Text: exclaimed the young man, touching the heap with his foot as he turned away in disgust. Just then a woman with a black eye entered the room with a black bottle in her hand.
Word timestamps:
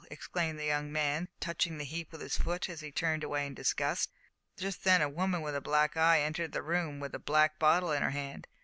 exclaimed 0.09 0.57
the 0.57 0.65
young 0.65 0.91
man, 0.91 1.29
touching 1.39 1.77
the 1.77 1.83
heap 1.83 2.11
with 2.11 2.21
his 2.21 2.35
foot 2.35 2.67
as 2.67 2.79
he 2.81 2.91
turned 2.91 3.23
away 3.23 3.45
in 3.45 3.53
disgust. 3.53 4.09
Just 4.57 4.83
then 4.83 4.99
a 4.99 5.07
woman 5.07 5.43
with 5.43 5.55
a 5.55 5.61
black 5.61 5.95
eye 5.95 6.21
entered 6.21 6.53
the 6.53 6.63
room 6.63 6.99
with 6.99 7.13
a 7.13 7.19
black 7.19 7.59
bottle 7.59 7.91
in 7.91 8.01
her 8.01 8.09
hand. 8.09 8.47